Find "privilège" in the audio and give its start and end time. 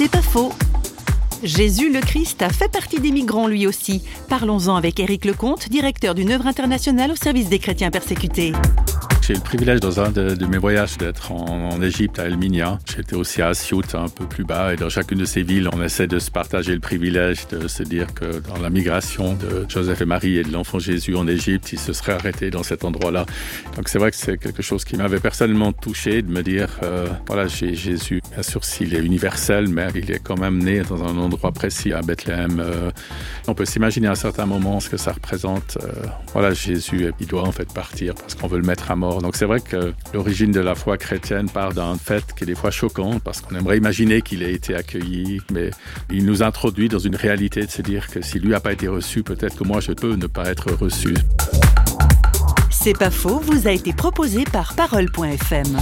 9.42-9.80, 16.80-17.46